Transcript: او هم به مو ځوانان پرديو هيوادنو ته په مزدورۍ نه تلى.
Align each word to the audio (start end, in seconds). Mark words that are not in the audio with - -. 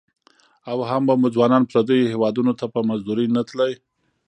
او 0.71 0.77
هم 0.89 1.01
به 1.07 1.13
مو 1.21 1.27
ځوانان 1.35 1.63
پرديو 1.71 2.09
هيوادنو 2.13 2.53
ته 2.59 2.65
په 2.73 2.79
مزدورۍ 2.89 3.27
نه 3.35 3.41
تلى. 3.49 3.71